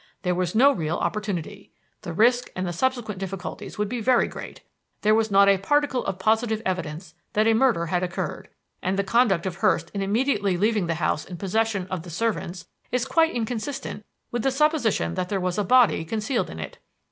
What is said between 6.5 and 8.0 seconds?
evidence that a murder